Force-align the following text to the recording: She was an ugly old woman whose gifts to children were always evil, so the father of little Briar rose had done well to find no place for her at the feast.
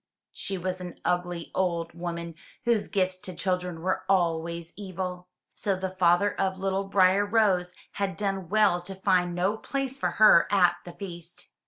She 0.31 0.57
was 0.57 0.81
an 0.81 0.99
ugly 1.05 1.51
old 1.53 1.93
woman 1.93 2.33
whose 2.65 2.87
gifts 2.87 3.17
to 3.17 3.35
children 3.35 3.83
were 3.83 4.01
always 4.09 4.73
evil, 4.75 5.27
so 5.53 5.75
the 5.75 5.91
father 5.91 6.33
of 6.41 6.57
little 6.57 6.85
Briar 6.85 7.23
rose 7.23 7.75
had 7.91 8.17
done 8.17 8.49
well 8.49 8.81
to 8.81 8.95
find 8.95 9.35
no 9.35 9.57
place 9.57 9.99
for 9.99 10.09
her 10.17 10.47
at 10.49 10.77
the 10.85 10.93
feast. 10.93 11.49